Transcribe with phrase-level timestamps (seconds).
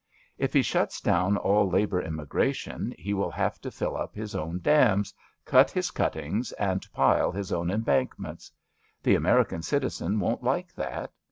[0.39, 4.57] If he shuts down all labour immigration he will have to fill up his own
[4.61, 5.13] dams,
[5.45, 8.51] cut his cuttings and pile his own embankments.
[9.03, 11.11] The American citizen won't like that.